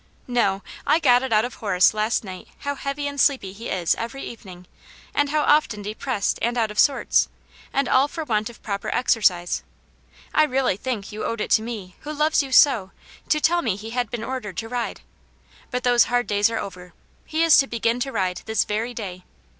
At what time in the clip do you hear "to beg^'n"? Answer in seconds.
17.59-18.01